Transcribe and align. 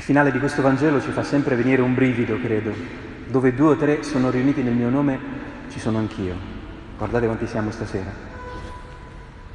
Il 0.00 0.06
finale 0.06 0.32
di 0.32 0.38
questo 0.38 0.62
Vangelo 0.62 0.98
ci 0.98 1.10
fa 1.10 1.22
sempre 1.22 1.56
venire 1.56 1.82
un 1.82 1.92
brivido, 1.92 2.40
credo. 2.40 2.72
Dove 3.28 3.52
due 3.54 3.72
o 3.72 3.76
tre 3.76 4.02
sono 4.02 4.30
riuniti 4.30 4.62
nel 4.62 4.72
mio 4.72 4.88
nome, 4.88 5.18
ci 5.68 5.78
sono 5.78 5.98
anch'io. 5.98 6.34
Guardate 6.96 7.26
quanti 7.26 7.46
siamo 7.46 7.70
stasera. 7.70 8.10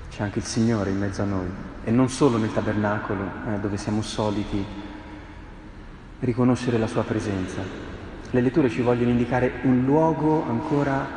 C'è 0.08 0.22
anche 0.22 0.38
il 0.38 0.46
Signore 0.46 0.92
in 0.92 1.00
mezzo 1.00 1.24
a 1.24 1.26
noi. 1.26 1.48
E 1.84 1.90
non 1.90 2.10
solo 2.10 2.38
nel 2.38 2.54
tabernacolo, 2.54 3.24
eh, 3.24 3.60
dove 3.60 3.78
siamo 3.78 4.04
soliti 4.04 4.64
riconoscere 6.20 6.78
la 6.78 6.88
sua 6.88 7.04
presenza. 7.04 7.62
Le 8.30 8.42
letture 8.42 8.70
ci 8.70 8.84
vogliono 8.84 9.10
indicare 9.10 9.52
un 9.64 9.84
luogo 9.84 10.46
ancora 10.48 11.08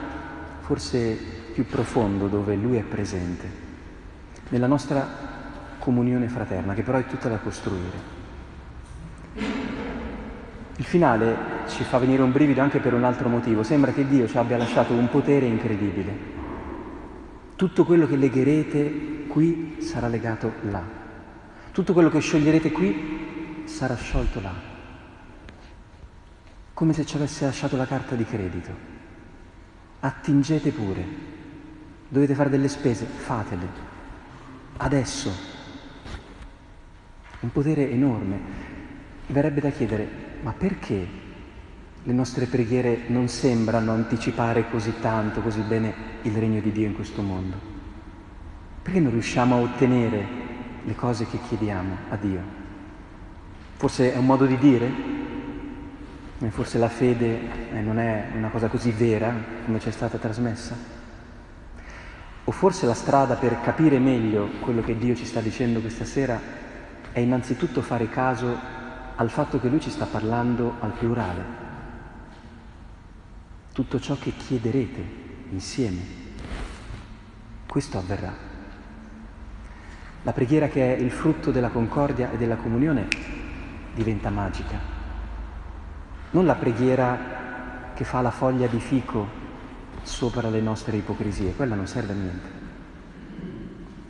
forse 0.61 1.19
più 1.53 1.67
profondo 1.67 2.29
dove 2.29 2.55
Lui 2.55 2.79
è 2.79 2.83
presente, 2.83 3.47
nella 4.49 4.67
nostra 4.67 5.07
comunione 5.79 6.29
fraterna, 6.29 6.73
che 6.73 6.83
però 6.83 6.97
è 6.97 7.05
tutta 7.05 7.29
da 7.29 7.37
costruire. 7.37 8.18
Il 10.79 10.85
finale 10.85 11.67
ci 11.67 11.83
fa 11.83 11.99
venire 11.99 12.23
un 12.23 12.31
brivido 12.31 12.61
anche 12.61 12.79
per 12.79 12.95
un 12.95 13.03
altro 13.03 13.29
motivo. 13.29 13.65
Sembra 13.65 13.91
che 13.91 14.07
Dio 14.07 14.29
ci 14.29 14.39
abbia 14.39 14.57
lasciato 14.57 14.93
un 14.93 15.09
potere 15.09 15.45
incredibile. 15.45 16.37
Tutto 17.57 17.85
quello 17.85 18.07
che 18.07 18.15
legherete 18.15 19.27
qui 19.27 19.79
sarà 19.81 20.07
legato 20.07 20.53
là. 20.71 20.81
Tutto 21.73 21.93
quello 21.93 22.09
che 22.09 22.21
scioglierete 22.21 22.71
qui 22.71 23.65
sarà 23.65 23.97
sciolto 23.97 24.41
là. 24.41 24.55
Come 26.75 26.93
se 26.93 27.05
ci 27.05 27.17
avesse 27.17 27.45
lasciato 27.45 27.77
la 27.77 27.87
carta 27.87 28.15
di 28.15 28.25
credito. 28.25 28.71
Attingete 29.99 30.71
pure. 30.71 31.05
Dovete 32.09 32.37
fare 32.37 32.51
delle 32.51 32.69
spese, 32.69 33.05
fatele. 33.05 33.67
Adesso. 34.77 35.33
Un 37.41 37.51
potere 37.51 37.91
enorme. 37.91 38.67
Verrebbe 39.27 39.61
da 39.61 39.71
chiedere, 39.71 40.28
ma 40.43 40.53
perché 40.53 41.07
le 42.03 42.13
nostre 42.13 42.47
preghiere 42.47 43.03
non 43.09 43.29
sembrano 43.29 43.93
anticipare 43.93 44.71
così 44.71 44.95
tanto, 45.01 45.41
così 45.41 45.61
bene 45.61 45.93
il 46.23 46.37
regno 46.37 46.61
di 46.61 46.73
Dio 46.73 46.87
in 46.87 46.95
questo 46.95 47.23
mondo? 47.23 47.57
Perché 48.83 49.01
non 49.01 49.13
riusciamo 49.13 49.57
a 49.57 49.61
ottenere 49.61 50.27
le 50.85 50.95
cose 50.95 51.27
che 51.27 51.39
chiediamo 51.49 51.97
a 52.11 52.17
Dio? 52.17 52.41
Forse 53.77 54.13
è 54.15 54.17
un 54.17 54.27
modo 54.27 54.47
di 54.47 54.57
dire? 54.59 55.17
Forse 56.49 56.79
la 56.79 56.89
fede 56.89 57.73
eh, 57.73 57.81
non 57.81 57.99
è 57.99 58.29
una 58.35 58.49
cosa 58.49 58.69
così 58.69 58.93
vera 58.93 59.35
come 59.65 59.81
ci 59.81 59.89
è 59.89 59.93
stata 59.93 60.19
trasmessa? 60.19 60.77
O 62.45 62.51
forse 62.51 62.87
la 62.87 62.95
strada 62.95 63.35
per 63.35 63.61
capire 63.61 63.99
meglio 63.99 64.49
quello 64.61 64.81
che 64.81 64.97
Dio 64.97 65.15
ci 65.15 65.27
sta 65.27 65.41
dicendo 65.41 65.81
questa 65.81 66.05
sera 66.05 66.41
è 67.13 67.19
innanzitutto 67.19 67.83
fare 67.83 68.09
caso 68.09 68.78
al 69.21 69.31
fatto 69.31 69.59
che 69.59 69.69
lui 69.69 69.81
ci 69.81 69.91
sta 69.91 70.07
parlando 70.07 70.75
al 70.79 70.93
plurale. 70.93 71.45
Tutto 73.73 73.99
ciò 73.99 74.17
che 74.17 74.33
chiederete 74.37 75.05
insieme, 75.51 76.01
questo 77.67 77.99
avverrà. 77.99 78.33
La 80.23 80.33
preghiera 80.33 80.69
che 80.69 80.95
è 80.95 81.01
il 81.01 81.11
frutto 81.11 81.51
della 81.51 81.71
concordia 81.71 82.31
e 82.31 82.37
della 82.37 82.57
comunione 82.57 83.09
diventa 83.93 84.31
magica. 84.31 84.79
Non 86.31 86.47
la 86.47 86.55
preghiera 86.55 87.19
che 87.95 88.05
fa 88.05 88.21
la 88.21 88.31
foglia 88.31 88.69
di 88.69 88.79
fico 88.79 89.27
sopra 90.03 90.49
le 90.49 90.61
nostre 90.61 90.97
ipocrisie, 90.97 91.55
quella 91.55 91.75
non 91.75 91.89
serve 91.89 92.13
a 92.13 92.17
niente. 92.17 92.49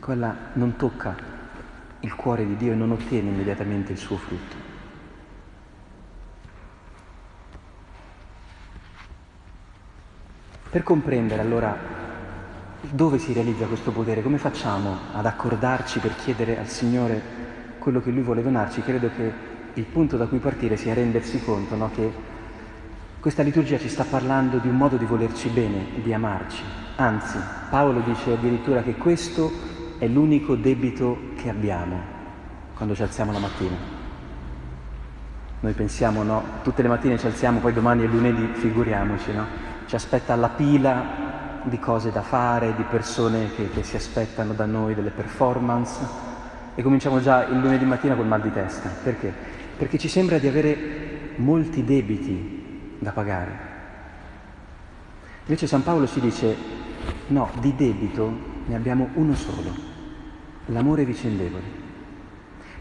Quella 0.01 0.37
non 0.53 0.77
tocca 0.77 1.17
il 2.01 2.15
cuore 2.15 2.47
di 2.47 2.57
Dio 2.57 2.73
e 2.73 2.77
non 2.77 2.91
ottiene 2.91 3.31
immediatamente 3.31 3.93
il 3.93 3.99
suo 3.99 4.19
frutto. 4.19 4.68
Per 10.71 10.83
comprendere 10.83 11.41
allora 11.41 11.75
dove 12.91 13.19
si 13.19 13.33
realizza 13.33 13.65
questo 13.65 13.91
potere, 13.91 14.23
come 14.23 14.37
facciamo 14.37 14.97
ad 15.13 15.25
accordarci 15.25 15.99
per 15.99 16.15
chiedere 16.17 16.59
al 16.59 16.69
Signore 16.69 17.23
quello 17.79 18.03
che 18.03 18.11
Lui 18.11 18.23
vuole 18.23 18.43
donarci, 18.43 18.83
credo 18.83 19.09
che 19.17 19.33
il 19.73 19.85
punto 19.85 20.19
da 20.19 20.27
cui 20.27 20.39
partire 20.39 20.77
sia 20.77 20.93
rendersi 20.93 21.43
conto 21.43 21.75
no, 21.75 21.91
che 21.91 22.13
questa 23.19 23.43
liturgia 23.43 23.79
ci 23.79 23.89
sta 23.89 24.05
parlando 24.05 24.59
di 24.59 24.69
un 24.69 24.77
modo 24.77 24.97
di 24.97 25.07
volerci 25.07 25.49
bene, 25.49 25.87
di 26.03 26.13
amarci. 26.13 26.63
Anzi, 26.97 27.39
Paolo 27.71 28.01
dice 28.01 28.33
addirittura 28.33 28.83
che 28.83 28.97
questo 28.97 29.51
è 29.99 30.07
l'unico 30.07 30.55
debito 30.55 31.19
che 31.37 31.49
abbiamo 31.49 31.99
quando 32.75 32.95
ci 32.95 33.03
alziamo 33.03 33.33
la 33.33 33.39
mattina. 33.39 33.77
Noi 35.61 35.73
pensiamo, 35.73 36.23
no, 36.23 36.43
tutte 36.63 36.83
le 36.83 36.89
mattine 36.89 37.19
ci 37.19 37.27
alziamo, 37.27 37.59
poi 37.59 37.73
domani 37.73 38.05
è 38.05 38.07
lunedì, 38.07 38.51
figuriamoci, 38.53 39.33
no? 39.33 39.47
Ci 39.89 39.95
aspetta 39.95 40.37
la 40.37 40.51
pila 40.51 41.63
di 41.63 41.79
cose 41.79 42.13
da 42.13 42.21
fare, 42.21 42.75
di 42.77 42.83
persone 42.83 43.51
che, 43.55 43.71
che 43.71 43.83
si 43.83 43.97
aspettano 43.97 44.53
da 44.53 44.67
noi 44.67 44.95
delle 44.95 45.09
performance 45.09 45.99
e 46.75 46.83
cominciamo 46.83 47.23
già 47.23 47.47
il 47.47 47.59
lunedì 47.59 47.87
mattina 47.87 48.15
col 48.15 48.27
mal 48.27 48.43
di 48.43 48.53
testa. 48.53 48.91
Perché? 49.03 49.33
Perché 49.79 49.97
ci 49.97 50.09
sembra 50.09 50.37
di 50.37 50.47
avere 50.47 51.33
molti 51.37 51.85
debiti 51.85 52.97
da 52.99 53.13
pagare. 53.13 53.59
Invece 55.47 55.67
San 55.67 55.83
Paolo 55.83 56.07
ci 56.07 56.21
dice 56.21 56.55
no, 57.29 57.49
di 57.59 57.75
debito 57.75 58.31
ne 58.67 58.77
abbiamo 58.77 59.09
uno 59.15 59.35
solo, 59.35 59.75
l'amore 60.67 61.07
vicendevole. 61.07 61.65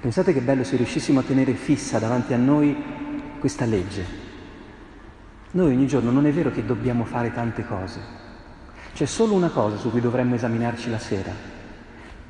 Pensate 0.01 0.34
che 0.34 0.41
bello 0.41 0.66
se 0.66 0.75
riuscissimo 0.75 1.22
a 1.22 1.24
tenere 1.24 1.53
fissa 1.53 2.00
davanti 2.00 2.34
a 2.34 2.38
noi 2.38 2.75
questa 3.39 3.63
legge, 3.63 4.27
noi 5.57 5.73
ogni 5.73 5.88
giorno 5.88 6.12
non 6.12 6.28
è 6.28 6.31
vero 6.31 6.51
che 6.51 6.63
dobbiamo 6.63 7.03
fare 7.03 7.34
tante 7.34 7.66
cose, 7.66 8.00
c'è 8.94 9.06
solo 9.06 9.34
una 9.34 9.50
cosa 9.50 9.75
su 9.75 9.90
cui 9.90 10.00
dovremmo 10.00 10.35
esaminarci 10.35 10.91
la 10.91 11.00
sera. 11.00 11.31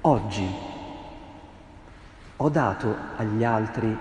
Oggi 0.02 0.48
ho 2.38 2.50
dato 2.50 2.96
agli 3.18 3.44
altri 3.44 3.98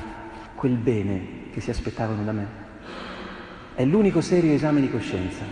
quel 0.55 0.77
bene 0.77 1.51
che 1.51 1.61
si 1.61 1.71
aspettavano 1.71 2.23
da 2.23 2.31
me. 2.31 2.47
È 3.75 3.85
l'unico 3.85 4.21
serio 4.21 4.53
esame 4.53 4.81
di 4.81 4.91
coscienza 4.91 5.43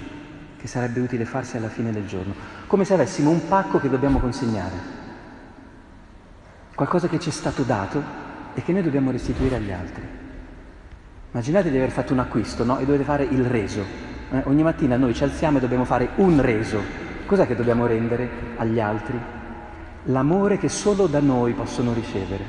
che 0.56 0.68
sarebbe 0.68 1.00
utile 1.00 1.24
farsi 1.24 1.56
alla 1.56 1.68
fine 1.68 1.90
del 1.90 2.06
giorno, 2.06 2.32
come 2.68 2.84
se 2.84 2.94
avessimo 2.94 3.30
un 3.30 3.48
pacco 3.48 3.80
che 3.80 3.90
dobbiamo 3.90 4.20
consegnare, 4.20 4.76
qualcosa 6.76 7.08
che 7.08 7.18
ci 7.18 7.30
è 7.30 7.32
stato 7.32 7.64
dato 7.64 8.00
e 8.54 8.62
che 8.62 8.72
noi 8.72 8.82
dobbiamo 8.82 9.10
restituire 9.10 9.56
agli 9.56 9.72
altri. 9.72 10.23
Immaginate 11.34 11.68
di 11.68 11.76
aver 11.76 11.90
fatto 11.90 12.12
un 12.12 12.20
acquisto 12.20 12.62
no? 12.62 12.78
e 12.78 12.84
dovete 12.84 13.02
fare 13.02 13.24
il 13.24 13.44
reso. 13.44 13.84
Eh? 14.30 14.42
Ogni 14.44 14.62
mattina 14.62 14.96
noi 14.96 15.14
ci 15.14 15.24
alziamo 15.24 15.58
e 15.58 15.60
dobbiamo 15.60 15.84
fare 15.84 16.10
un 16.18 16.40
reso. 16.40 16.80
Cos'è 17.26 17.44
che 17.48 17.56
dobbiamo 17.56 17.86
rendere 17.86 18.30
agli 18.56 18.78
altri? 18.78 19.18
L'amore 20.04 20.58
che 20.58 20.68
solo 20.68 21.08
da 21.08 21.18
noi 21.18 21.52
possono 21.54 21.92
ricevere. 21.92 22.44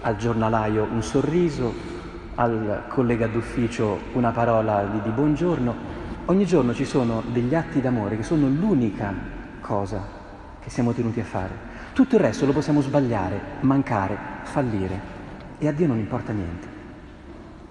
Al 0.00 0.16
giornalaio 0.16 0.88
un 0.90 1.02
sorriso, 1.02 1.74
al 2.36 2.84
collega 2.88 3.26
d'ufficio 3.26 3.98
una 4.14 4.30
parola 4.30 4.84
di, 4.84 5.02
di 5.02 5.10
buongiorno. 5.10 5.74
Ogni 6.24 6.46
giorno 6.46 6.72
ci 6.72 6.86
sono 6.86 7.22
degli 7.30 7.54
atti 7.54 7.82
d'amore 7.82 8.16
che 8.16 8.22
sono 8.22 8.48
l'unica 8.48 9.12
cosa 9.60 10.02
che 10.62 10.70
siamo 10.70 10.94
tenuti 10.94 11.20
a 11.20 11.24
fare. 11.24 11.52
Tutto 11.92 12.16
il 12.16 12.22
resto 12.22 12.46
lo 12.46 12.52
possiamo 12.52 12.80
sbagliare, 12.80 13.38
mancare, 13.60 14.16
fallire 14.44 15.16
e 15.58 15.68
a 15.68 15.72
Dio 15.72 15.86
non 15.86 15.98
importa 15.98 16.32
niente. 16.32 16.76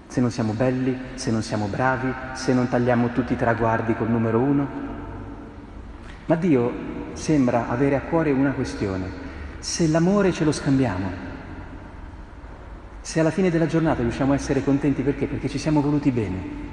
Se 0.06 0.20
non 0.20 0.30
siamo 0.30 0.52
belli, 0.52 0.96
se 1.14 1.30
non 1.30 1.42
siamo 1.42 1.66
bravi, 1.66 2.12
se 2.32 2.54
non 2.54 2.68
tagliamo 2.68 3.12
tutti 3.12 3.32
i 3.32 3.36
traguardi 3.36 3.94
col 3.94 4.10
numero 4.10 4.38
uno. 4.38 4.68
Ma 6.26 6.34
Dio 6.36 6.72
sembra 7.12 7.68
avere 7.68 7.96
a 7.96 8.02
cuore 8.02 8.30
una 8.30 8.52
questione. 8.52 9.26
Se 9.58 9.86
l'amore 9.88 10.32
ce 10.32 10.44
lo 10.44 10.52
scambiamo, 10.52 11.10
se 13.00 13.20
alla 13.20 13.30
fine 13.30 13.50
della 13.50 13.66
giornata 13.66 14.02
riusciamo 14.02 14.32
a 14.32 14.34
essere 14.34 14.62
contenti 14.62 15.02
perché? 15.02 15.26
Perché 15.26 15.48
ci 15.48 15.58
siamo 15.58 15.80
voluti 15.80 16.10
bene. 16.10 16.66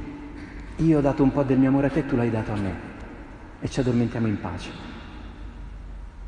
Io 0.78 0.98
ho 0.98 1.02
dato 1.02 1.24
un 1.24 1.32
po' 1.32 1.44
del 1.44 1.58
mio 1.58 1.70
amore 1.70 1.88
a 1.88 1.90
te, 1.90 2.06
tu 2.06 2.16
l'hai 2.16 2.30
dato 2.30 2.52
a 2.52 2.58
me 2.58 2.94
e 3.62 3.70
ci 3.70 3.80
addormentiamo 3.80 4.28
in 4.28 4.40
pace. 4.40 4.95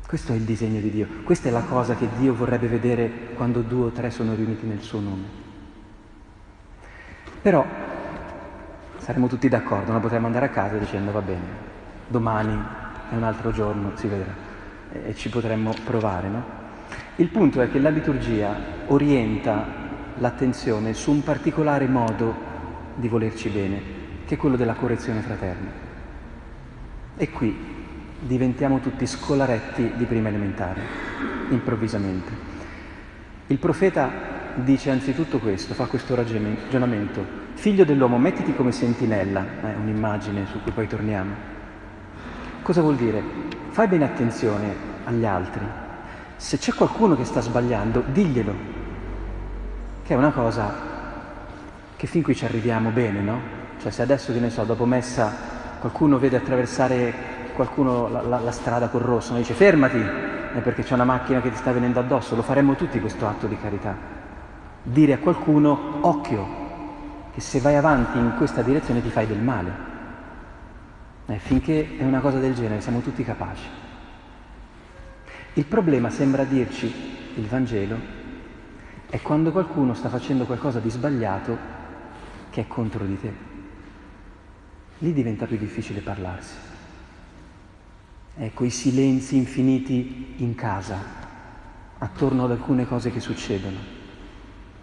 Questo 0.08 0.32
è 0.32 0.36
il 0.36 0.44
disegno 0.44 0.80
di 0.80 0.88
Dio, 0.88 1.06
questa 1.22 1.50
è 1.50 1.52
la 1.52 1.64
cosa 1.64 1.94
che 1.94 2.08
Dio 2.16 2.32
vorrebbe 2.32 2.66
vedere 2.66 3.10
quando 3.34 3.60
due 3.60 3.88
o 3.88 3.90
tre 3.90 4.08
sono 4.08 4.34
riuniti 4.34 4.64
nel 4.64 4.80
suo 4.80 5.00
nome. 5.00 5.24
Però 7.42 7.62
saremo 8.96 9.26
tutti 9.26 9.50
d'accordo, 9.50 9.92
non 9.92 10.00
potremmo 10.00 10.24
andare 10.24 10.46
a 10.46 10.48
casa 10.48 10.78
dicendo 10.78 11.12
va 11.12 11.20
bene, 11.20 11.44
domani 12.06 12.58
è 13.10 13.16
un 13.16 13.22
altro 13.22 13.52
giorno, 13.52 13.92
si 13.96 14.06
vedrà, 14.06 14.32
e 14.92 15.14
ci 15.14 15.28
potremmo 15.28 15.74
provare, 15.84 16.28
no? 16.28 16.44
Il 17.16 17.28
punto 17.28 17.60
è 17.60 17.70
che 17.70 17.78
la 17.78 17.90
liturgia 17.90 18.56
orienta 18.86 19.66
l'attenzione 20.16 20.94
su 20.94 21.10
un 21.10 21.22
particolare 21.22 21.86
modo 21.86 22.34
di 22.94 23.08
volerci 23.08 23.50
bene, 23.50 23.82
che 24.24 24.36
è 24.36 24.38
quello 24.38 24.56
della 24.56 24.72
correzione 24.72 25.20
fraterna. 25.20 25.70
E 27.14 27.30
qui 27.30 27.76
diventiamo 28.18 28.80
tutti 28.80 29.06
scolaretti 29.06 29.92
di 29.96 30.04
prima 30.04 30.28
elementare, 30.28 30.80
improvvisamente. 31.50 32.32
Il 33.46 33.58
profeta 33.58 34.10
dice 34.54 34.90
anzitutto 34.90 35.38
questo, 35.38 35.74
fa 35.74 35.86
questo 35.86 36.14
ragionamento. 36.14 37.46
Figlio 37.54 37.84
dell'uomo, 37.84 38.18
mettiti 38.18 38.54
come 38.54 38.72
sentinella, 38.72 39.44
è 39.62 39.74
un'immagine 39.74 40.46
su 40.46 40.60
cui 40.62 40.72
poi 40.72 40.86
torniamo. 40.86 41.34
Cosa 42.62 42.80
vuol 42.80 42.96
dire? 42.96 43.22
Fai 43.70 43.88
bene 43.88 44.04
attenzione 44.04 44.74
agli 45.04 45.24
altri. 45.24 45.64
Se 46.36 46.58
c'è 46.58 46.72
qualcuno 46.72 47.16
che 47.16 47.24
sta 47.24 47.40
sbagliando, 47.40 48.04
diglielo, 48.12 48.54
che 50.04 50.14
è 50.14 50.16
una 50.16 50.30
cosa 50.30 50.86
che 51.96 52.06
fin 52.06 52.22
qui 52.22 52.34
ci 52.34 52.44
arriviamo 52.44 52.90
bene, 52.90 53.20
no? 53.20 53.40
Cioè 53.80 53.90
se 53.90 54.02
adesso, 54.02 54.32
che 54.32 54.40
ne 54.40 54.50
so, 54.50 54.64
dopo 54.64 54.84
messa 54.84 55.34
qualcuno 55.80 56.18
vede 56.18 56.36
attraversare 56.36 57.36
qualcuno 57.58 58.06
la, 58.06 58.22
la, 58.22 58.38
la 58.38 58.52
strada 58.52 58.86
col 58.86 59.00
rosso, 59.00 59.32
no? 59.32 59.38
dice 59.38 59.52
fermati, 59.52 59.98
è 59.98 60.60
perché 60.60 60.84
c'è 60.84 60.94
una 60.94 61.02
macchina 61.02 61.40
che 61.40 61.50
ti 61.50 61.56
sta 61.56 61.72
venendo 61.72 61.98
addosso, 61.98 62.36
lo 62.36 62.42
faremmo 62.42 62.76
tutti 62.76 63.00
questo 63.00 63.26
atto 63.26 63.48
di 63.48 63.58
carità. 63.58 63.96
Dire 64.80 65.14
a 65.14 65.18
qualcuno, 65.18 65.98
occhio, 66.02 66.46
che 67.32 67.40
se 67.40 67.58
vai 67.58 67.74
avanti 67.74 68.16
in 68.16 68.34
questa 68.36 68.62
direzione 68.62 69.02
ti 69.02 69.10
fai 69.10 69.26
del 69.26 69.40
male. 69.40 69.86
Eh, 71.26 71.38
finché 71.38 71.96
è 71.98 72.04
una 72.04 72.20
cosa 72.20 72.38
del 72.38 72.54
genere, 72.54 72.80
siamo 72.80 73.00
tutti 73.00 73.24
capaci. 73.24 73.66
Il 75.54 75.64
problema 75.64 76.10
sembra 76.10 76.44
dirci, 76.44 76.86
il 77.34 77.46
Vangelo, 77.48 77.96
è 79.10 79.20
quando 79.20 79.50
qualcuno 79.50 79.94
sta 79.94 80.08
facendo 80.08 80.44
qualcosa 80.44 80.78
di 80.78 80.90
sbagliato 80.90 81.58
che 82.50 82.60
è 82.60 82.66
contro 82.68 83.04
di 83.04 83.20
te. 83.20 83.32
Lì 84.98 85.12
diventa 85.12 85.46
più 85.46 85.56
difficile 85.56 86.00
parlarsi. 86.00 86.67
Ecco, 88.40 88.62
i 88.62 88.70
silenzi 88.70 89.36
infiniti 89.36 90.34
in 90.36 90.54
casa, 90.54 90.96
attorno 91.98 92.44
ad 92.44 92.52
alcune 92.52 92.86
cose 92.86 93.10
che 93.10 93.18
succedono. 93.18 93.76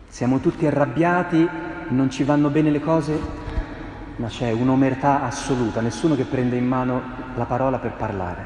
Siamo 0.09 0.39
tutti 0.39 0.65
arrabbiati, 0.65 1.47
non 1.87 2.09
ci 2.09 2.25
vanno 2.25 2.49
bene 2.49 2.69
le 2.69 2.81
cose, 2.81 3.17
ma 4.17 4.27
c'è 4.27 4.51
un'omertà 4.51 5.23
assoluta, 5.23 5.79
nessuno 5.79 6.15
che 6.15 6.25
prende 6.25 6.57
in 6.57 6.67
mano 6.67 7.01
la 7.33 7.45
parola 7.45 7.79
per 7.79 7.93
parlare. 7.93 8.45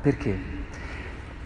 Perché? 0.00 0.36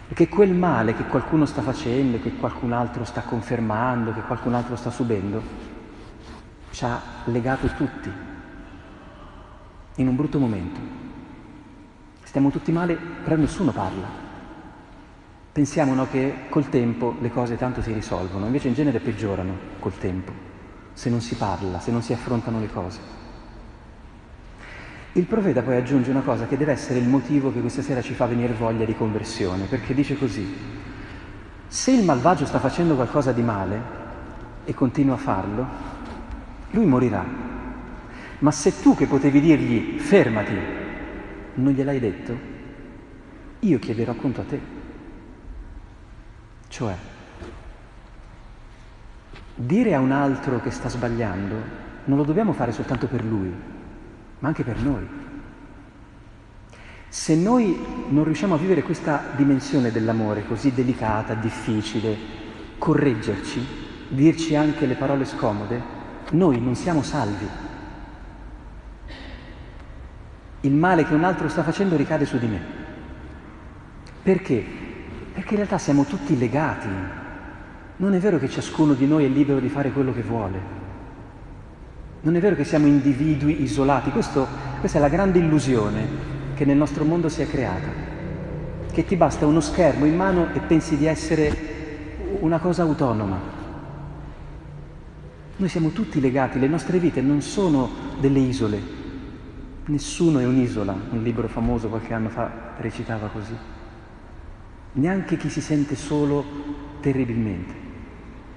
Perché 0.09 0.29
quel 0.29 0.55
male 0.55 0.95
che 0.95 1.05
qualcuno 1.05 1.45
sta 1.45 1.61
facendo, 1.61 2.19
che 2.19 2.37
qualcun 2.37 2.73
altro 2.73 3.05
sta 3.05 3.21
confermando, 3.21 4.15
che 4.15 4.23
qualcun 4.23 4.55
altro 4.55 4.77
sta 4.77 4.91
subendo, 4.91 5.43
ci 6.71 6.83
ha 6.87 6.99
legato 7.25 7.67
tutti 7.75 8.11
in 9.97 10.09
un 10.09 10.17
brutto 10.17 10.39
momento. 10.39 11.10
Stiamo 12.31 12.51
tutti 12.51 12.71
male, 12.71 12.97
però 13.25 13.35
nessuno 13.35 13.73
parla. 13.73 14.07
Pensiamo 15.51 15.95
no, 15.95 16.07
che 16.09 16.47
col 16.49 16.69
tempo 16.69 17.17
le 17.21 17.29
cose 17.29 17.57
tanto 17.57 17.83
si 17.83 17.93
risolvono, 17.93 18.47
invece 18.47 18.69
in 18.69 18.75
genere 18.75 19.01
peggiorano 19.01 19.53
col 19.81 19.99
tempo, 19.99 20.31
se 20.93 21.11
non 21.11 21.21
si 21.21 21.35
parla, 21.35 21.81
se 21.81 21.91
non 21.91 22.03
si 22.03 22.13
affrontano 22.13 22.61
le 22.61 22.71
cose. 22.71 23.01
Il 25.15 25.25
profeta 25.25 25.63
poi 25.63 25.75
aggiunge 25.75 26.13
una 26.13 26.21
cosa 26.21 26.47
che 26.47 26.57
deve 26.57 26.71
essere 26.71 27.01
il 27.01 27.09
motivo 27.09 27.53
che 27.53 27.61
questa 27.61 27.83
sera 27.83 28.01
ci 28.01 28.15
fa 28.15 28.27
venire 28.27 28.53
voglia 28.53 28.85
di 28.85 28.95
conversione, 28.95 29.65
perché 29.65 29.93
dice 29.93 30.17
così, 30.17 30.57
se 31.67 31.91
il 31.91 32.05
malvagio 32.05 32.47
sta 32.47 32.61
facendo 32.61 32.95
qualcosa 32.95 33.33
di 33.33 33.43
male 33.43 33.83
e 34.67 34.73
continua 34.73 35.15
a 35.17 35.19
farlo, 35.19 35.67
lui 36.71 36.87
morirà. 36.87 37.25
Ma 38.39 38.53
se 38.53 38.81
tu 38.81 38.95
che 38.95 39.07
potevi 39.07 39.41
dirgli 39.41 39.99
fermati, 39.99 40.80
non 41.61 41.73
gliel'hai 41.73 42.01
detto, 42.01 42.37
io 43.61 43.79
chiederò 43.79 44.15
conto 44.15 44.41
a 44.41 44.45
te. 44.45 44.61
Cioè, 46.69 46.95
dire 49.55 49.95
a 49.95 50.01
un 50.01 50.13
altro 50.13 50.61
che 50.61 50.71
sta 50.71 50.89
sbagliando 50.89 51.89
non 52.05 52.17
lo 52.17 52.25
dobbiamo 52.25 52.53
fare 52.53 52.73
soltanto 52.73 53.07
per 53.07 53.25
lui, 53.25 53.53
ma 54.39 54.49
anche 54.49 54.65
per 54.65 54.81
noi. 54.81 55.07
Se 57.09 57.35
noi 57.35 57.79
non 58.09 58.25
riusciamo 58.25 58.55
a 58.55 58.59
vivere 58.59 58.83
questa 58.83 59.33
dimensione 59.37 59.91
dell'amore 59.91 60.47
così 60.47 60.73
delicata, 60.73 61.35
difficile, 61.35 62.17
correggerci, 62.79 63.67
dirci 64.09 64.55
anche 64.55 64.87
le 64.87 64.95
parole 64.95 65.25
scomode, 65.25 65.83
noi 66.31 66.61
non 66.61 66.75
siamo 66.75 67.03
salvi. 67.03 67.47
Il 70.63 70.73
male 70.73 71.05
che 71.05 71.15
un 71.15 71.25
altro 71.25 71.49
sta 71.49 71.63
facendo 71.63 71.97
ricade 71.97 72.27
su 72.27 72.39
di 72.39 72.47
me. 72.47 72.61
Perché? 74.23 74.63
Perché 75.33 75.51
in 75.51 75.57
realtà 75.57 75.79
siamo 75.79 76.05
tutti 76.05 76.39
legati. 76.39 76.89
Non 77.97 78.15
è 78.15 78.19
vero 78.19 78.39
che 78.39 78.49
ciascuno 78.49 78.95
di 78.95 79.07
noi 79.07 79.25
è 79.25 79.29
libero 79.29 79.61
di 79.61 79.69
fare 79.69 79.91
quello 79.91 80.13
che 80.13 80.23
vuole. 80.23 80.79
Non 82.23 82.37
è 82.37 82.41
vero 82.41 82.55
che 82.55 82.65
siamo 82.65 82.87
individui 82.87 83.63
isolati, 83.63 84.11
Questo, 84.11 84.47
questa 84.81 84.99
è 84.99 85.01
la 85.01 85.09
grande 85.09 85.39
illusione 85.39 86.07
che 86.55 86.67
nel 86.67 86.77
nostro 86.77 87.05
mondo 87.05 87.31
si 87.31 87.41
è 87.41 87.49
creata, 87.49 87.89
che 88.93 89.07
ti 89.07 89.17
basta 89.17 89.47
uno 89.47 89.61
schermo 89.61 90.05
in 90.05 90.15
mano 90.15 90.53
e 90.53 90.61
pensi 90.61 90.99
di 90.99 91.07
essere 91.07 92.37
una 92.41 92.59
cosa 92.59 92.83
autonoma. 92.83 93.39
Noi 95.57 95.69
siamo 95.71 95.89
tutti 95.91 96.21
legati, 96.21 96.59
le 96.59 96.69
nostre 96.69 96.99
vite 96.99 97.23
non 97.23 97.41
sono 97.41 97.89
delle 98.21 98.41
isole, 98.41 99.00
nessuno 99.91 100.39
è 100.39 100.47
un'isola, 100.47 100.95
un 101.11 101.23
libro 101.23 101.49
famoso 101.49 101.89
qualche 101.89 102.15
anno 102.15 102.29
fa 102.29 102.75
recitava 102.79 103.27
così, 103.29 103.57
neanche 104.93 105.37
chi 105.37 105.51
si 105.51 105.61
sente 105.61 105.97
solo 105.97 106.45
terribilmente. 107.01 107.75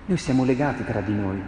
Noi 0.05 0.17
siamo 0.17 0.45
legati 0.45 0.83
tra 0.83 1.01
di 1.01 1.13
noi, 1.13 1.41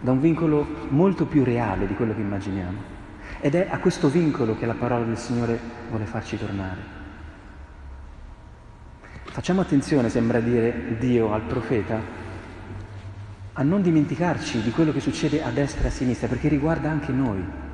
da 0.00 0.12
un 0.12 0.20
vincolo 0.20 0.66
molto 0.90 1.26
più 1.26 1.42
reale 1.42 1.86
di 1.86 1.94
quello 1.94 2.14
che 2.14 2.20
immaginiamo. 2.20 2.98
Ed 3.40 3.54
è 3.54 3.68
a 3.70 3.78
questo 3.78 4.08
vincolo 4.08 4.56
che 4.56 4.66
la 4.66 4.74
parola 4.74 5.04
del 5.04 5.16
Signore 5.16 5.58
vuole 5.88 6.04
farci 6.04 6.36
tornare. 6.36 6.98
Facciamo 9.24 9.60
attenzione, 9.62 10.10
sembra 10.10 10.40
dire 10.40 10.96
Dio 10.98 11.32
al 11.32 11.42
profeta, 11.42 11.98
a 13.52 13.62
non 13.62 13.80
dimenticarci 13.80 14.60
di 14.60 14.70
quello 14.70 14.92
che 14.92 15.00
succede 15.00 15.42
a 15.42 15.50
destra 15.50 15.84
e 15.84 15.86
a 15.86 15.90
sinistra, 15.90 16.28
perché 16.28 16.48
riguarda 16.48 16.90
anche 16.90 17.12
noi. 17.12 17.68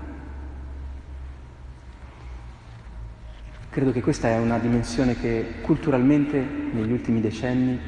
Credo 3.77 3.93
che 3.93 4.01
questa 4.01 4.29
è 4.29 4.39
una 4.39 4.57
dimensione 4.57 5.21
che 5.21 5.57
culturalmente 5.61 6.43
negli 6.73 6.91
ultimi 6.91 7.21
decenni 7.21 7.79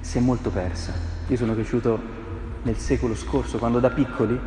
si 0.00 0.16
è 0.16 0.22
molto 0.22 0.48
persa. 0.48 0.94
Io 1.26 1.36
sono 1.36 1.52
cresciuto 1.52 2.00
nel 2.62 2.78
secolo 2.78 3.14
scorso, 3.14 3.58
quando 3.58 3.78
da 3.78 3.90
piccoli, 3.90 4.40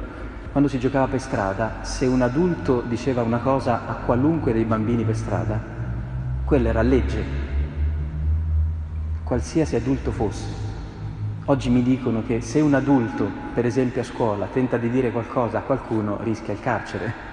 quando 0.52 0.68
si 0.68 0.80
giocava 0.80 1.06
per 1.06 1.22
strada, 1.22 1.84
se 1.84 2.08
un 2.08 2.24
adulto 2.24 2.82
diceva 2.82 3.22
una 3.22 3.38
cosa 3.38 3.86
a 3.86 3.94
qualunque 3.98 4.54
dei 4.54 4.66
bambini 4.66 5.04
per 5.04 5.16
strada, 5.16 5.62
quella 6.46 6.70
era 6.70 6.82
legge, 6.82 7.24
qualsiasi 9.24 9.76
adulto 9.76 10.12
fosse. 10.12 10.48
Oggi 11.46 11.70
mi 11.70 11.84
dicono 11.84 12.24
che 12.26 12.42
se 12.42 12.60
un 12.60 12.74
adulto, 12.74 13.30
per 13.54 13.68
esempio 13.68 14.02
a 14.02 14.04
scuola, 14.04 14.48
tenta 14.48 14.78
di 14.78 14.90
dire 14.90 15.12
qualcosa 15.12 15.60
a 15.60 15.62
qualcuno, 15.62 16.18
rischia 16.24 16.54
il 16.54 16.60
carcere, 16.60 17.31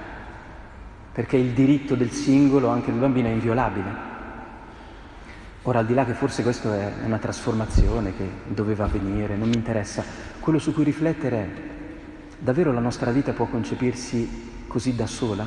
perché 1.19 1.37
il 1.37 1.51
diritto 1.51 1.97
del 1.97 2.13
singolo, 2.13 2.69
anche 2.69 2.93
del 2.93 3.01
bambino, 3.01 3.27
è 3.27 3.33
inviolabile. 3.33 3.91
Ora, 5.63 5.81
al 5.81 5.87
di 5.87 5.93
là 5.93 6.05
che 6.05 6.13
forse 6.13 6.45
questa 6.45 6.73
è 6.73 7.05
una 7.07 7.19
trasformazione 7.19 8.17
che 8.17 8.25
doveva 8.47 8.85
avvenire, 8.85 9.35
non 9.35 9.49
mi 9.49 9.57
interessa, 9.57 10.05
quello 10.39 10.61
su 10.61 10.73
cui 10.73 10.85
riflettere 10.85 11.37
è, 11.37 11.49
davvero 12.39 12.73
la 12.73 12.79
nostra 12.79 13.11
vita 13.11 13.33
può 13.33 13.47
concepirsi 13.47 14.65
così 14.69 14.95
da 14.95 15.09
sola? 15.09 15.45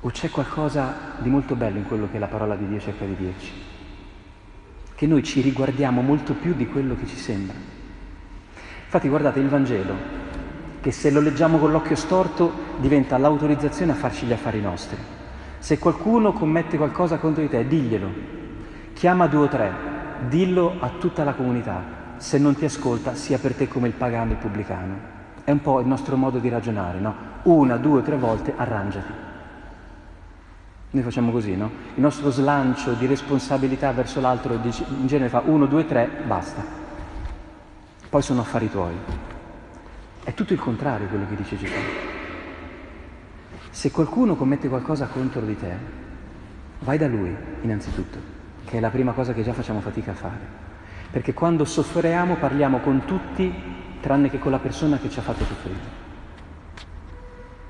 O 0.00 0.10
c'è 0.10 0.28
qualcosa 0.28 1.14
di 1.16 1.30
molto 1.30 1.54
bello 1.54 1.78
in 1.78 1.86
quello 1.86 2.06
che 2.12 2.18
la 2.18 2.26
parola 2.26 2.56
di 2.56 2.68
Dio 2.68 2.78
cerca 2.78 3.06
di 3.06 3.16
dirci? 3.16 3.52
Che 4.94 5.06
noi 5.06 5.22
ci 5.22 5.40
riguardiamo 5.40 6.02
molto 6.02 6.34
più 6.34 6.52
di 6.52 6.66
quello 6.66 6.94
che 6.94 7.06
ci 7.06 7.16
sembra. 7.16 7.56
Infatti 8.84 9.08
guardate 9.08 9.40
il 9.40 9.48
Vangelo, 9.48 9.94
che 10.86 10.92
se 10.92 11.10
lo 11.10 11.18
leggiamo 11.18 11.58
con 11.58 11.72
l'occhio 11.72 11.96
storto 11.96 12.52
diventa 12.76 13.18
l'autorizzazione 13.18 13.90
a 13.90 13.96
farci 13.96 14.24
gli 14.24 14.32
affari 14.32 14.60
nostri. 14.60 14.96
Se 15.58 15.80
qualcuno 15.80 16.32
commette 16.32 16.76
qualcosa 16.76 17.18
contro 17.18 17.42
di 17.42 17.48
te, 17.48 17.66
diglielo. 17.66 18.08
Chiama 18.92 19.26
due 19.26 19.46
o 19.46 19.48
tre, 19.48 19.72
dillo 20.28 20.76
a 20.78 20.90
tutta 20.90 21.24
la 21.24 21.34
comunità 21.34 21.82
se 22.18 22.38
non 22.38 22.54
ti 22.54 22.66
ascolta 22.66 23.16
sia 23.16 23.36
per 23.38 23.54
te 23.54 23.66
come 23.66 23.88
il 23.88 23.94
pagano 23.94 24.30
e 24.30 24.34
il 24.34 24.38
pubblicano. 24.38 24.94
È 25.42 25.50
un 25.50 25.60
po' 25.60 25.80
il 25.80 25.88
nostro 25.88 26.16
modo 26.16 26.38
di 26.38 26.48
ragionare, 26.48 27.00
no? 27.00 27.14
Una, 27.42 27.76
due, 27.78 28.02
tre 28.02 28.16
volte 28.16 28.54
arrangiati. 28.56 29.12
Noi 30.92 31.02
facciamo 31.02 31.32
così, 31.32 31.56
no? 31.56 31.68
Il 31.96 32.00
nostro 32.00 32.30
slancio 32.30 32.92
di 32.92 33.06
responsabilità 33.06 33.90
verso 33.90 34.20
l'altro 34.20 34.52
in 34.52 35.06
genere 35.08 35.30
fa 35.30 35.42
uno, 35.44 35.66
due, 35.66 35.84
tre, 35.84 36.08
basta. 36.24 36.62
Poi 38.08 38.22
sono 38.22 38.42
affari 38.42 38.70
tuoi. 38.70 39.34
È 40.26 40.34
tutto 40.34 40.52
il 40.54 40.58
contrario 40.58 41.06
quello 41.06 41.24
che 41.28 41.36
dice 41.36 41.56
Gesù. 41.56 41.72
Se 43.70 43.92
qualcuno 43.92 44.34
commette 44.34 44.68
qualcosa 44.68 45.06
contro 45.06 45.40
di 45.40 45.56
te, 45.56 45.72
vai 46.80 46.98
da 46.98 47.06
lui 47.06 47.32
innanzitutto, 47.60 48.18
che 48.64 48.78
è 48.78 48.80
la 48.80 48.90
prima 48.90 49.12
cosa 49.12 49.32
che 49.32 49.44
già 49.44 49.52
facciamo 49.52 49.80
fatica 49.80 50.10
a 50.10 50.14
fare. 50.14 50.64
Perché 51.12 51.32
quando 51.32 51.64
soffriamo 51.64 52.34
parliamo 52.38 52.80
con 52.80 53.04
tutti 53.04 53.54
tranne 54.00 54.28
che 54.28 54.40
con 54.40 54.50
la 54.50 54.58
persona 54.58 54.98
che 54.98 55.08
ci 55.08 55.20
ha 55.20 55.22
fatto 55.22 55.44
soffrire. 55.44 55.78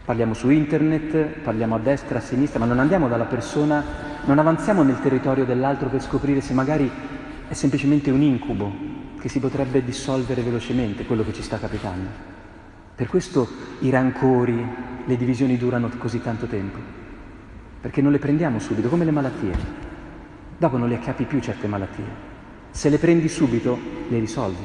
Parliamo 0.07 0.33
su 0.33 0.49
internet, 0.49 1.41
parliamo 1.41 1.75
a 1.75 1.79
destra, 1.79 2.17
a 2.17 2.23
sinistra, 2.23 2.59
ma 2.59 2.65
non 2.65 2.79
andiamo 2.79 3.07
dalla 3.07 3.27
persona, 3.27 3.85
non 4.25 4.39
avanziamo 4.39 4.83
nel 4.83 5.03
territorio 5.03 5.45
dell'altro 5.45 5.91
per 5.91 6.01
scoprire 6.01 6.41
se 6.41 6.55
magari 6.55 6.91
è 7.49 7.53
semplicemente 7.53 8.11
un 8.11 8.23
incubo 8.23 8.73
che 9.21 9.29
si 9.29 9.41
potrebbe 9.41 9.85
dissolvere 9.85 10.41
velocemente, 10.41 11.05
quello 11.05 11.23
che 11.23 11.35
ci 11.35 11.43
sta 11.43 11.59
capitando. 11.59 12.36
Per 12.97 13.09
questo 13.09 13.47
i 13.81 13.91
rancori, 13.91 14.67
le 15.05 15.17
divisioni 15.19 15.59
durano 15.59 15.91
così 15.99 16.23
tanto 16.23 16.47
tempo, 16.47 16.79
perché 17.79 18.01
non 18.01 18.11
le 18.11 18.19
prendiamo 18.19 18.59
subito, 18.59 18.89
come 18.89 19.05
le 19.05 19.11
malattie. 19.11 19.53
Dopo 20.57 20.79
non 20.79 20.89
le 20.89 20.95
acchiappi 20.95 21.25
più 21.25 21.39
certe 21.41 21.67
malattie. 21.67 22.05
Se 22.71 22.89
le 22.89 22.97
prendi 22.97 23.29
subito, 23.29 23.79
le 24.09 24.19
risolvi. 24.19 24.65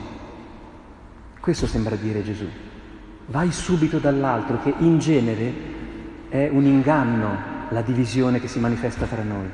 Questo 1.41 1.67
sembra 1.67 1.97
dire 1.97 2.23
Gesù. 2.23 2.47
Vai 3.25 3.51
subito 3.51 3.99
dall'altro, 3.99 4.61
che 4.61 4.75
in 4.77 4.97
genere 4.99 5.53
è 6.29 6.47
un 6.49 6.63
inganno 6.63 7.37
la 7.67 7.81
divisione 7.81 8.39
che 8.39 8.47
si 8.47 8.59
manifesta 8.59 9.07
tra 9.07 9.23
noi, 9.23 9.49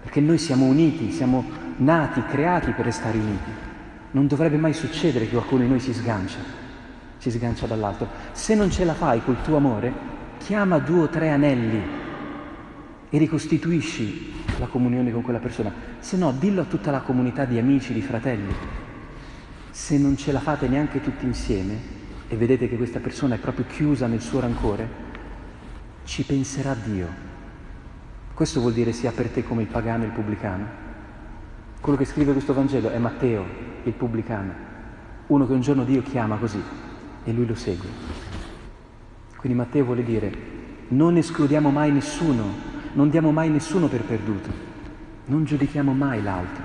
perché 0.00 0.20
noi 0.20 0.38
siamo 0.38 0.64
uniti, 0.64 1.12
siamo 1.12 1.44
nati, 1.76 2.22
creati 2.24 2.70
per 2.70 2.86
restare 2.86 3.18
uniti. 3.18 3.50
Non 4.12 4.26
dovrebbe 4.26 4.56
mai 4.56 4.72
succedere 4.72 5.26
che 5.26 5.32
qualcuno 5.32 5.60
di 5.60 5.68
noi 5.68 5.80
si 5.80 5.92
sgancia, 5.92 6.38
si 7.30 7.30
sgancia 7.30 7.66
dall'altro. 7.66 8.08
Se 8.32 8.54
non 8.54 8.70
ce 8.70 8.84
la 8.84 8.92
fai 8.92 9.22
col 9.22 9.40
tuo 9.42 9.56
amore, 9.56 9.92
chiama 10.38 10.78
due 10.78 11.04
o 11.04 11.08
tre 11.08 11.30
anelli 11.30 11.82
e 13.08 13.18
ricostituisci 13.18 14.42
la 14.58 14.66
comunione 14.66 15.10
con 15.10 15.22
quella 15.22 15.38
persona. 15.38 15.72
Se 16.00 16.18
no, 16.18 16.32
dillo 16.32 16.62
a 16.62 16.64
tutta 16.64 16.90
la 16.90 17.00
comunità 17.00 17.46
di 17.46 17.58
amici, 17.58 17.94
di 17.94 18.02
fratelli. 18.02 18.54
Se 19.70 19.96
non 19.96 20.16
ce 20.18 20.32
la 20.32 20.40
fate 20.40 20.68
neanche 20.68 21.00
tutti 21.00 21.24
insieme, 21.24 22.02
e 22.28 22.36
vedete 22.36 22.68
che 22.68 22.76
questa 22.76 23.00
persona 23.00 23.36
è 23.36 23.38
proprio 23.38 23.64
chiusa 23.66 24.06
nel 24.06 24.20
suo 24.20 24.40
rancore, 24.40 24.88
ci 26.04 26.24
penserà 26.24 26.74
Dio. 26.74 27.22
Questo 28.34 28.60
vuol 28.60 28.72
dire 28.72 28.92
sia 28.92 29.12
per 29.12 29.28
te 29.28 29.44
come 29.44 29.62
il 29.62 29.68
pagano 29.68 30.02
e 30.02 30.06
il 30.06 30.12
pubblicano. 30.12 30.66
Quello 31.80 31.96
che 31.98 32.04
scrive 32.04 32.32
questo 32.32 32.52
Vangelo 32.52 32.90
è 32.90 32.98
Matteo, 32.98 33.44
il 33.84 33.92
pubblicano, 33.92 34.52
uno 35.28 35.46
che 35.46 35.52
un 35.52 35.60
giorno 35.60 35.84
Dio 35.84 36.02
chiama 36.02 36.36
così 36.36 36.92
e 37.24 37.32
lui 37.32 37.46
lo 37.46 37.54
segue. 37.54 37.88
Quindi 39.36 39.58
Matteo 39.58 39.84
vuole 39.84 40.04
dire, 40.04 40.32
non 40.88 41.16
escludiamo 41.16 41.70
mai 41.70 41.90
nessuno, 41.90 42.44
non 42.92 43.10
diamo 43.10 43.32
mai 43.32 43.50
nessuno 43.50 43.88
per 43.88 44.02
perduto, 44.02 44.50
non 45.26 45.44
giudichiamo 45.44 45.92
mai 45.92 46.22
l'altro 46.22 46.62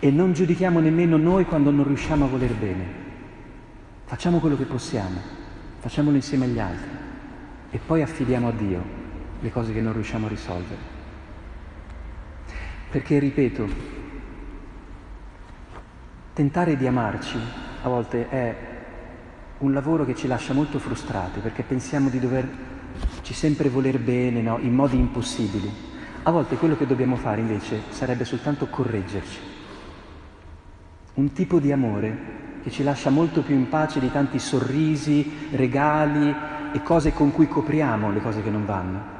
e 0.00 0.10
non 0.10 0.32
giudichiamo 0.32 0.80
nemmeno 0.80 1.16
noi 1.16 1.44
quando 1.44 1.70
non 1.70 1.86
riusciamo 1.86 2.24
a 2.24 2.28
voler 2.28 2.54
bene. 2.54 3.06
Facciamo 4.04 4.38
quello 4.38 4.56
che 4.56 4.64
possiamo, 4.64 5.20
facciamolo 5.78 6.16
insieme 6.16 6.46
agli 6.46 6.58
altri 6.58 6.90
e 7.70 7.78
poi 7.84 8.02
affidiamo 8.02 8.48
a 8.48 8.52
Dio 8.52 8.82
le 9.40 9.50
cose 9.50 9.72
che 9.72 9.80
non 9.80 9.92
riusciamo 9.92 10.26
a 10.26 10.28
risolvere. 10.28 10.96
Perché, 12.90 13.18
ripeto, 13.18 13.68
tentare 16.32 16.76
di 16.76 16.86
amarci 16.86 17.38
a 17.82 17.88
volte 17.88 18.28
è 18.28 18.77
un 19.58 19.72
lavoro 19.72 20.04
che 20.04 20.14
ci 20.14 20.26
lascia 20.26 20.52
molto 20.52 20.78
frustrati 20.78 21.40
perché 21.40 21.62
pensiamo 21.62 22.08
di 22.08 22.20
doverci 22.20 23.34
sempre 23.34 23.68
voler 23.68 23.98
bene, 23.98 24.40
no? 24.40 24.58
in 24.58 24.74
modi 24.74 24.96
impossibili. 24.96 25.70
A 26.22 26.30
volte 26.30 26.56
quello 26.56 26.76
che 26.76 26.86
dobbiamo 26.86 27.16
fare 27.16 27.40
invece 27.40 27.82
sarebbe 27.90 28.24
soltanto 28.24 28.66
correggerci. 28.66 29.38
Un 31.14 31.32
tipo 31.32 31.58
di 31.58 31.72
amore 31.72 32.36
che 32.62 32.70
ci 32.70 32.82
lascia 32.82 33.10
molto 33.10 33.42
più 33.42 33.54
in 33.54 33.68
pace 33.68 33.98
di 33.98 34.10
tanti 34.10 34.38
sorrisi, 34.38 35.48
regali 35.52 36.34
e 36.72 36.82
cose 36.82 37.12
con 37.12 37.32
cui 37.32 37.48
copriamo 37.48 38.12
le 38.12 38.20
cose 38.20 38.42
che 38.42 38.50
non 38.50 38.64
vanno. 38.66 39.16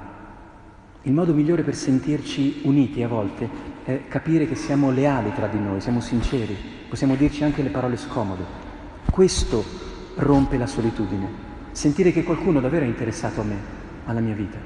Il 1.03 1.13
modo 1.13 1.33
migliore 1.33 1.63
per 1.63 1.75
sentirci 1.75 2.61
uniti 2.65 3.03
a 3.03 3.09
volte 3.09 3.49
è 3.85 4.03
capire 4.09 4.47
che 4.47 4.55
siamo 4.55 4.91
leali 4.91 5.33
tra 5.33 5.47
di 5.47 5.59
noi, 5.59 5.81
siamo 5.81 6.01
sinceri, 6.01 6.57
possiamo 6.89 7.15
dirci 7.15 7.43
anche 7.43 7.63
le 7.63 7.71
parole 7.71 7.97
scomode. 7.97 8.67
Questo 9.11 9.88
rompe 10.19 10.57
la 10.57 10.67
solitudine, 10.67 11.29
sentire 11.73 12.13
che 12.13 12.23
qualcuno 12.23 12.61
davvero 12.61 12.85
è 12.85 12.89
interessato 12.89 13.41
a 13.41 13.45
me, 13.45 13.57
alla 14.05 14.21
mia 14.21 14.35
vita. 14.35 14.59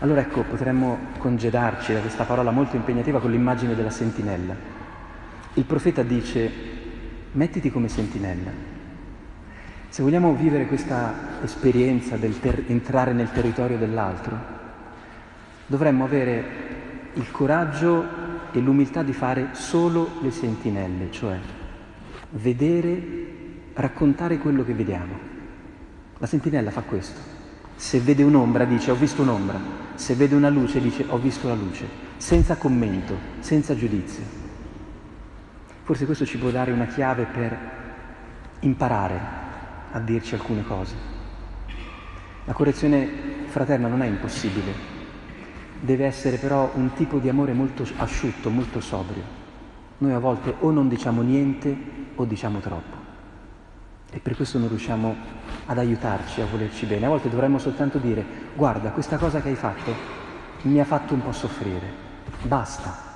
Allora 0.00 0.20
ecco, 0.20 0.42
potremmo 0.42 0.98
congedarci 1.18 1.92
da 1.92 2.00
questa 2.00 2.24
parola 2.24 2.50
molto 2.50 2.76
impegnativa 2.76 3.18
con 3.18 3.30
l'immagine 3.30 3.74
della 3.74 3.90
sentinella. 3.90 4.54
Il 5.54 5.64
profeta 5.64 6.02
dice 6.02 6.50
mettiti 7.32 7.70
come 7.70 7.88
sentinella. 7.88 8.50
Se 9.88 10.02
vogliamo 10.02 10.34
vivere 10.34 10.66
questa 10.66 11.40
esperienza 11.42 12.16
del 12.16 12.38
ter- 12.40 12.64
entrare 12.68 13.12
nel 13.12 13.32
territorio 13.32 13.78
dell'altro, 13.78 14.38
dovremmo 15.66 16.04
avere 16.04 16.44
il 17.14 17.30
coraggio 17.30 18.06
e 18.52 18.60
l'umiltà 18.60 19.02
di 19.02 19.12
fare 19.12 19.48
solo 19.52 20.18
le 20.20 20.30
sentinelle, 20.30 21.10
cioè 21.10 21.38
vedere, 22.30 23.37
raccontare 23.78 24.38
quello 24.38 24.64
che 24.64 24.74
vediamo. 24.74 25.14
La 26.18 26.26
sentinella 26.26 26.72
fa 26.72 26.82
questo. 26.82 27.20
Se 27.76 28.00
vede 28.00 28.24
un'ombra 28.24 28.64
dice 28.64 28.90
ho 28.90 28.96
visto 28.96 29.22
un'ombra, 29.22 29.60
se 29.94 30.14
vede 30.14 30.34
una 30.34 30.48
luce 30.48 30.80
dice 30.80 31.04
ho 31.06 31.18
visto 31.18 31.46
la 31.46 31.54
luce, 31.54 31.86
senza 32.16 32.56
commento, 32.56 33.16
senza 33.38 33.76
giudizio. 33.76 34.24
Forse 35.84 36.06
questo 36.06 36.26
ci 36.26 36.38
può 36.38 36.50
dare 36.50 36.72
una 36.72 36.86
chiave 36.86 37.24
per 37.24 37.56
imparare 38.60 39.20
a 39.92 40.00
dirci 40.00 40.34
alcune 40.34 40.64
cose. 40.64 40.94
La 42.46 42.52
correzione 42.52 43.08
fraterna 43.46 43.86
non 43.86 44.02
è 44.02 44.06
impossibile, 44.06 44.72
deve 45.80 46.04
essere 46.04 46.36
però 46.38 46.72
un 46.74 46.94
tipo 46.94 47.18
di 47.18 47.28
amore 47.28 47.52
molto 47.52 47.86
asciutto, 47.98 48.50
molto 48.50 48.80
sobrio. 48.80 49.22
Noi 49.98 50.12
a 50.12 50.18
volte 50.18 50.52
o 50.58 50.72
non 50.72 50.88
diciamo 50.88 51.22
niente 51.22 51.76
o 52.16 52.24
diciamo 52.24 52.58
troppo 52.58 52.97
e 54.10 54.18
per 54.20 54.36
questo 54.36 54.58
non 54.58 54.68
riusciamo 54.68 55.14
ad 55.66 55.78
aiutarci 55.78 56.40
a 56.40 56.46
volerci 56.46 56.86
bene. 56.86 57.06
A 57.06 57.10
volte 57.10 57.28
dovremmo 57.28 57.58
soltanto 57.58 57.98
dire 57.98 58.24
guarda, 58.54 58.90
questa 58.90 59.18
cosa 59.18 59.40
che 59.40 59.48
hai 59.48 59.54
fatto 59.54 60.16
mi 60.62 60.80
ha 60.80 60.84
fatto 60.84 61.14
un 61.14 61.22
po' 61.22 61.32
soffrire, 61.32 62.06
basta, 62.42 63.06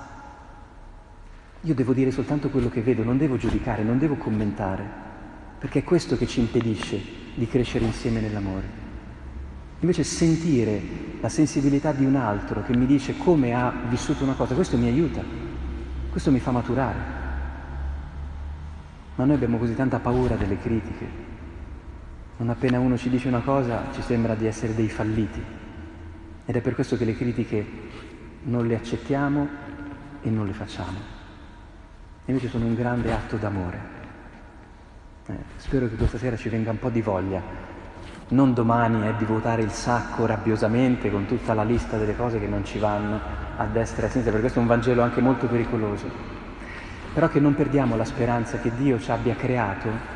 io 1.61 1.73
devo 1.73 1.93
dire 1.93 2.11
soltanto 2.11 2.49
quello 2.49 2.69
che 2.69 2.81
vedo, 2.81 3.03
non 3.03 3.17
devo 3.17 3.37
giudicare, 3.37 3.83
non 3.83 3.97
devo 3.97 4.15
commentare, 4.15 4.83
perché 5.59 5.79
è 5.79 5.83
questo 5.83 6.17
che 6.17 6.27
ci 6.27 6.39
impedisce 6.39 7.01
di 7.35 7.47
crescere 7.47 7.85
insieme 7.85 8.19
nell'amore. 8.19 8.81
Invece 9.79 10.03
sentire 10.03 10.81
la 11.19 11.29
sensibilità 11.29 11.91
di 11.91 12.05
un 12.05 12.15
altro 12.15 12.63
che 12.63 12.75
mi 12.75 12.85
dice 12.85 13.17
come 13.17 13.53
ha 13.53 13.73
vissuto 13.89 14.23
una 14.23 14.33
cosa, 14.33 14.55
questo 14.55 14.77
mi 14.77 14.87
aiuta, 14.87 15.21
questo 16.09 16.31
mi 16.31 16.39
fa 16.39 16.51
maturare. 16.51 17.22
Ma 19.15 19.25
noi 19.25 19.35
abbiamo 19.35 19.57
così 19.57 19.75
tanta 19.75 19.99
paura 19.99 20.35
delle 20.35 20.57
critiche. 20.57 21.31
Non 22.37 22.49
appena 22.49 22.79
uno 22.79 22.97
ci 22.97 23.09
dice 23.09 23.27
una 23.27 23.41
cosa 23.41 23.83
ci 23.93 24.01
sembra 24.01 24.35
di 24.35 24.47
essere 24.47 24.75
dei 24.75 24.89
falliti. 24.89 25.43
Ed 26.45 26.55
è 26.55 26.61
per 26.61 26.75
questo 26.75 26.97
che 26.97 27.05
le 27.05 27.15
critiche 27.15 27.65
non 28.43 28.67
le 28.67 28.75
accettiamo 28.75 29.47
e 30.21 30.29
non 30.29 30.45
le 30.45 30.53
facciamo 30.53 31.21
invece 32.25 32.47
sono 32.47 32.65
un 32.65 32.75
grande 32.75 33.11
atto 33.11 33.35
d'amore. 33.37 33.91
Eh, 35.27 35.33
spero 35.57 35.87
che 35.87 35.95
questa 35.95 36.17
sera 36.17 36.35
ci 36.35 36.49
venga 36.49 36.71
un 36.71 36.79
po' 36.79 36.89
di 36.89 37.01
voglia, 37.01 37.41
non 38.29 38.53
domani 38.53 39.07
è 39.07 39.13
di 39.15 39.25
votare 39.25 39.61
il 39.61 39.71
sacco 39.71 40.25
rabbiosamente 40.25 41.11
con 41.11 41.25
tutta 41.25 41.53
la 41.53 41.63
lista 41.63 41.97
delle 41.97 42.15
cose 42.15 42.39
che 42.39 42.47
non 42.47 42.63
ci 42.63 42.79
vanno 42.79 43.19
a 43.57 43.65
destra 43.65 44.03
e 44.03 44.05
a 44.07 44.09
sinistra, 44.09 44.31
perché 44.31 44.39
questo 44.39 44.59
è 44.59 44.61
un 44.61 44.67
Vangelo 44.67 45.01
anche 45.01 45.21
molto 45.21 45.47
pericoloso, 45.47 46.09
però 47.13 47.27
che 47.29 47.39
non 47.39 47.53
perdiamo 47.53 47.95
la 47.95 48.05
speranza 48.05 48.57
che 48.57 48.73
Dio 48.75 48.99
ci 48.99 49.11
abbia 49.11 49.35
creato 49.35 50.11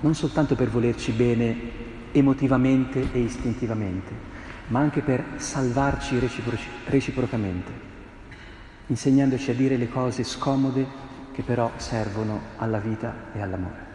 non 0.00 0.14
soltanto 0.14 0.56
per 0.56 0.68
volerci 0.68 1.12
bene 1.12 1.78
emotivamente 2.12 3.12
e 3.12 3.20
istintivamente, 3.20 4.12
ma 4.68 4.80
anche 4.80 5.02
per 5.02 5.24
salvarci 5.36 6.18
reciproci- 6.18 6.70
reciprocamente, 6.84 7.72
insegnandoci 8.86 9.50
a 9.50 9.54
dire 9.54 9.76
le 9.76 9.88
cose 9.88 10.24
scomode 10.24 11.08
che 11.32 11.42
però 11.42 11.70
servono 11.76 12.40
alla 12.56 12.78
vita 12.78 13.14
e 13.32 13.40
all'amore. 13.40 13.89